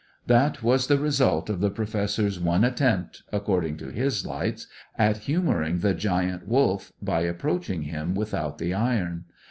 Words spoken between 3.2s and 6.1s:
according to his lights, at humouring the